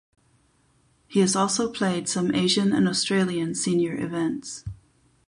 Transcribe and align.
He 1.07 1.19
has 1.19 1.35
also 1.35 1.71
played 1.71 2.09
some 2.09 2.33
Asian 2.33 2.73
and 2.73 2.87
Australian 2.89 3.53
senior 3.53 3.95
events. 4.03 4.65